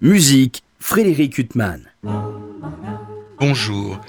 Musique, 0.00 0.62
Frédéric 0.78 1.38
Huttman. 1.38 1.82
Bonjour. 3.40 4.00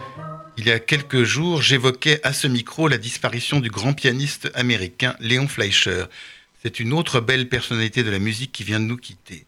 Il 0.56 0.68
y 0.68 0.72
a 0.72 0.78
quelques 0.78 1.24
jours, 1.24 1.64
j'évoquais 1.64 2.20
à 2.22 2.32
ce 2.32 2.46
micro 2.46 2.88
la 2.88 3.00
disparition 3.00 3.60
du 3.60 3.72
grand 3.72 3.94
pianiste 3.94 4.52
américain 4.54 5.16
Léon 5.20 5.48
Fleischer. 5.48 6.06
C'est 6.62 6.80
une 6.80 6.94
autre 6.94 7.22
belle 7.22 7.50
personnalité 7.50 8.04
de 8.04 8.12
la 8.12 8.20
musique 8.20 8.52
qui 8.52 8.64
vient 8.64 8.80
de 8.80 8.86
nous 8.86 8.98
quitter. 8.98 9.48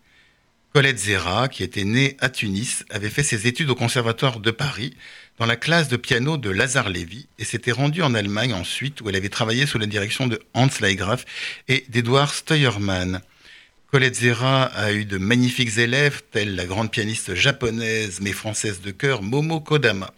Colette 0.74 0.98
Zera, 0.98 1.48
qui 1.48 1.62
était 1.62 1.84
née 1.84 2.18
à 2.20 2.30
Tunis, 2.30 2.86
avait 2.90 3.12
fait 3.12 3.22
ses 3.22 3.46
études 3.46 3.70
au 3.70 3.76
Conservatoire 3.76 4.40
de 4.40 4.50
Paris 4.50 4.96
dans 5.38 5.46
la 5.46 5.58
classe 5.58 5.90
de 5.90 5.98
piano 5.98 6.38
de 6.38 6.50
Lazare 6.50 6.90
Lévy 6.90 7.28
et 7.38 7.46
s'était 7.46 7.72
rendue 7.72 8.02
en 8.02 8.16
Allemagne 8.16 8.56
ensuite 8.56 9.02
où 9.02 9.10
elle 9.10 9.16
avait 9.16 9.30
travaillé 9.30 9.68
sous 9.68 9.78
la 9.78 9.86
direction 9.86 10.26
de 10.26 10.42
Hans 10.56 10.70
Leigraf 10.82 11.24
et 11.68 11.86
d'Edouard 11.90 12.34
Steuermann. 12.34 13.22
Colette 13.92 14.16
Zera 14.16 14.64
a 14.68 14.94
eu 14.94 15.04
de 15.04 15.18
magnifiques 15.18 15.78
élèves, 15.78 16.22
tels 16.32 16.56
la 16.56 16.66
grande 16.66 16.92
pianiste 16.92 17.36
japonaise 17.36 18.22
mais 18.22 18.32
française 18.32 18.80
de 18.80 18.92
cœur 18.92 19.22
Momo 19.22 19.60
Kodama. 19.60 20.14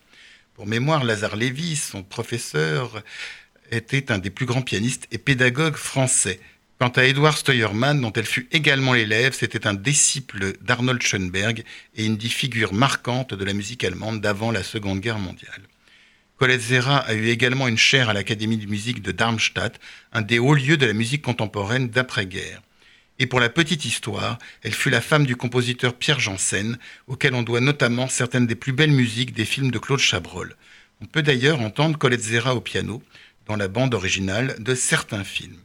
Pour 0.54 0.68
mémoire, 0.68 1.04
Lazare 1.04 1.36
Lévy, 1.36 1.76
son 1.76 2.04
professeur, 2.04 3.02
était 3.72 4.12
un 4.12 4.20
des 4.20 4.30
plus 4.30 4.46
grands 4.46 4.62
pianistes 4.62 5.08
et 5.12 5.18
pédagogues 5.18 5.76
français. 5.76 6.40
Quant 6.78 6.90
à 6.90 7.06
Edouard 7.06 7.36
Steuermann, 7.36 8.00
dont 8.00 8.14
elle 8.14 8.28
fut 8.28 8.48
également 8.52 8.94
l'élève, 8.94 9.34
c'était 9.34 9.66
un 9.66 9.74
disciple 9.74 10.54
d'Arnold 10.62 11.02
Schoenberg 11.02 11.64
et 11.96 12.06
une 12.06 12.18
des 12.18 12.30
figures 12.30 12.74
de 12.74 13.44
la 13.44 13.54
musique 13.54 13.84
allemande 13.84 14.22
d'avant 14.22 14.52
la 14.52 14.62
Seconde 14.62 15.00
Guerre 15.00 15.18
mondiale. 15.18 15.64
Colette 16.38 16.62
Zera 16.62 16.98
a 16.98 17.16
eu 17.16 17.30
également 17.30 17.68
une 17.68 17.80
chaire 17.80 18.10
à 18.10 18.14
l'Académie 18.14 18.58
de 18.58 18.70
musique 18.70 19.02
de 19.02 19.12
Darmstadt, 19.12 19.80
un 20.12 20.22
des 20.22 20.38
hauts 20.38 20.54
lieux 20.54 20.78
de 20.78 20.86
la 20.86 20.94
musique 20.94 21.24
contemporaine 21.24 21.90
d'après-guerre. 21.90 22.62
Et 23.20 23.28
pour 23.28 23.40
la 23.40 23.50
petite 23.50 23.86
histoire, 23.86 24.40
elle 24.64 24.74
fut 24.74 24.90
la 24.90 25.02
femme 25.02 25.26
du 25.26 25.36
compositeur 25.36 25.94
Pierre 25.94 26.20
Janssen, 26.20 26.78
auquel 27.08 27.36
on 27.36 27.44
doit 27.44 27.62
notamment 27.62 28.08
certaines 28.08 28.48
des 28.48 28.56
plus 28.56 28.74
belles 28.74 28.92
musiques 28.92 29.34
des 29.34 29.46
films 29.46 29.72
de 29.72 29.80
Claude 29.80 30.00
Chabrol. 30.00 30.56
On 31.02 31.06
peut 31.06 31.22
d'ailleurs 31.22 31.62
entendre 31.62 31.98
Colette 31.98 32.24
Zera 32.24 32.56
au 32.56 32.62
piano 32.62 33.04
dans 33.46 33.56
la 33.56 33.68
bande 33.68 33.94
originale 33.94 34.56
de 34.60 34.74
certains 34.74 35.24
films. 35.24 35.60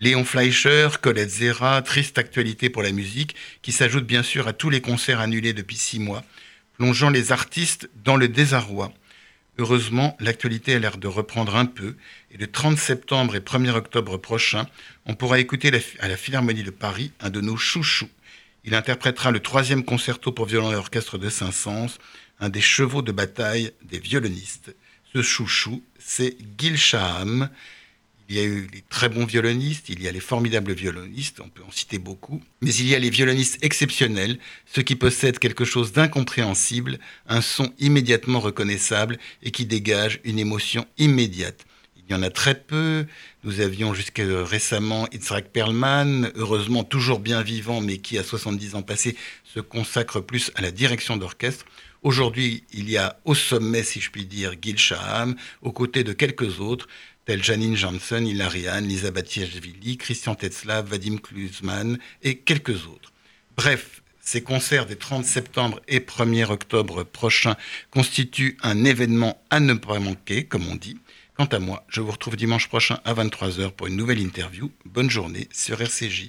Léon 0.00 0.24
Fleischer, 0.24 0.90
Colette 1.00 1.30
Zera, 1.30 1.82
triste 1.82 2.18
actualité 2.18 2.70
pour 2.70 2.82
la 2.82 2.92
musique, 2.92 3.34
qui 3.62 3.72
s'ajoute 3.72 4.06
bien 4.06 4.22
sûr 4.22 4.46
à 4.46 4.52
tous 4.52 4.70
les 4.70 4.80
concerts 4.80 5.20
annulés 5.20 5.52
depuis 5.52 5.76
six 5.76 5.98
mois, 5.98 6.22
plongeant 6.76 7.10
les 7.10 7.32
artistes 7.32 7.90
dans 8.04 8.16
le 8.16 8.28
désarroi. 8.28 8.92
Heureusement, 9.60 10.16
l'actualité 10.20 10.76
a 10.76 10.78
l'air 10.78 10.98
de 10.98 11.08
reprendre 11.08 11.56
un 11.56 11.66
peu, 11.66 11.96
et 12.30 12.36
le 12.36 12.46
30 12.46 12.78
septembre 12.78 13.34
et 13.34 13.40
1er 13.40 13.72
octobre 13.72 14.16
prochain, 14.16 14.68
on 15.04 15.16
pourra 15.16 15.40
écouter 15.40 15.72
à 15.98 16.06
la 16.06 16.16
Philharmonie 16.16 16.62
de 16.62 16.70
Paris 16.70 17.10
un 17.18 17.28
de 17.28 17.40
nos 17.40 17.56
chouchous. 17.56 18.08
Il 18.62 18.76
interprétera 18.76 19.32
le 19.32 19.40
troisième 19.40 19.84
concerto 19.84 20.30
pour 20.30 20.46
violon 20.46 20.70
et 20.70 20.76
orchestre 20.76 21.18
de 21.18 21.28
Saint-Saëns, 21.28 21.98
un 22.38 22.50
des 22.50 22.60
chevaux 22.60 23.02
de 23.02 23.10
bataille 23.10 23.72
des 23.82 23.98
violonistes. 23.98 24.76
Ce 25.12 25.22
chouchou, 25.22 25.82
c'est 25.98 26.36
Gil 26.56 26.78
Shaham. 26.78 27.50
Il 28.30 28.36
y 28.36 28.40
a 28.40 28.44
eu 28.44 28.68
les 28.74 28.82
très 28.82 29.08
bons 29.08 29.24
violonistes, 29.24 29.88
il 29.88 30.02
y 30.02 30.08
a 30.08 30.12
les 30.12 30.20
formidables 30.20 30.74
violonistes, 30.74 31.40
on 31.40 31.48
peut 31.48 31.62
en 31.66 31.70
citer 31.70 31.98
beaucoup, 31.98 32.42
mais 32.60 32.74
il 32.74 32.86
y 32.86 32.94
a 32.94 32.98
les 32.98 33.08
violonistes 33.08 33.56
exceptionnels, 33.62 34.38
ceux 34.66 34.82
qui 34.82 34.96
possèdent 34.96 35.38
quelque 35.38 35.64
chose 35.64 35.92
d'incompréhensible, 35.92 36.98
un 37.26 37.40
son 37.40 37.72
immédiatement 37.78 38.40
reconnaissable 38.40 39.18
et 39.42 39.50
qui 39.50 39.64
dégagent 39.64 40.20
une 40.24 40.38
émotion 40.38 40.86
immédiate. 40.98 41.64
Il 41.96 42.12
y 42.12 42.14
en 42.14 42.22
a 42.22 42.30
très 42.30 42.54
peu. 42.54 43.06
Nous 43.44 43.60
avions 43.60 43.92
jusqu'à 43.92 44.24
récemment 44.44 45.06
Itzrak 45.12 45.50
Perlman, 45.50 46.30
heureusement 46.36 46.84
toujours 46.84 47.20
bien 47.20 47.42
vivant, 47.42 47.80
mais 47.82 47.98
qui, 47.98 48.18
à 48.18 48.22
70 48.22 48.74
ans 48.74 48.82
passés, 48.82 49.16
se 49.44 49.60
consacre 49.60 50.20
plus 50.20 50.50
à 50.54 50.62
la 50.62 50.70
direction 50.70 51.16
d'orchestre. 51.16 51.66
Aujourd'hui, 52.02 52.64
il 52.72 52.88
y 52.88 52.96
a 52.96 53.18
au 53.24 53.34
sommet, 53.34 53.82
si 53.82 54.00
je 54.00 54.10
puis 54.10 54.24
dire, 54.24 54.54
Gil 54.60 54.78
Shaham, 54.78 55.34
aux 55.60 55.72
côtés 55.72 56.04
de 56.04 56.12
quelques 56.12 56.60
autres, 56.60 56.88
tels 57.28 57.44
Janine 57.44 57.76
Janssen, 57.76 58.26
Hilarian, 58.26 58.80
Lisa 58.80 59.10
Batiashvili, 59.10 59.98
Christian 59.98 60.34
Tetzlav, 60.34 60.88
Vadim 60.88 61.18
Kluzman 61.18 61.98
et 62.22 62.38
quelques 62.38 62.86
autres. 62.86 63.12
Bref, 63.54 64.02
ces 64.18 64.40
concerts 64.40 64.86
des 64.86 64.96
30 64.96 65.26
septembre 65.26 65.78
et 65.88 66.00
1er 66.00 66.50
octobre 66.50 67.04
prochains 67.04 67.56
constituent 67.90 68.56
un 68.62 68.82
événement 68.82 69.38
à 69.50 69.60
ne 69.60 69.74
pas 69.74 69.98
manquer, 69.98 70.44
comme 70.44 70.66
on 70.68 70.74
dit. 70.74 70.96
Quant 71.36 71.44
à 71.44 71.58
moi, 71.58 71.84
je 71.88 72.00
vous 72.00 72.12
retrouve 72.12 72.34
dimanche 72.34 72.66
prochain 72.68 72.98
à 73.04 73.12
23h 73.12 73.72
pour 73.72 73.88
une 73.88 73.96
nouvelle 73.96 74.20
interview. 74.20 74.72
Bonne 74.86 75.10
journée 75.10 75.48
sur 75.52 75.82
RCJ. 75.82 76.26